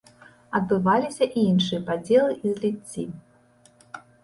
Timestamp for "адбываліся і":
0.59-1.43